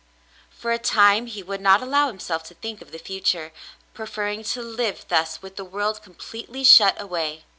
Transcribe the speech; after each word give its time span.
For 0.49 0.71
a 0.71 0.79
time 0.79 1.27
he 1.27 1.43
would 1.43 1.61
not 1.61 1.83
allow 1.83 2.07
himself 2.07 2.41
to 2.45 2.55
think 2.55 2.81
of 2.81 2.87
the 2.91 2.97
The 2.97 3.03
Shadow 3.03 3.13
Lifts 3.13 3.31
305 3.31 3.53
future, 3.53 3.91
preferring 3.93 4.43
to 4.45 4.61
live 4.63 5.05
thus 5.09 5.43
with 5.43 5.57
the 5.57 5.63
world 5.63 6.01
completely 6.01 6.63
shut 6.63 6.99
away. 6.99 7.45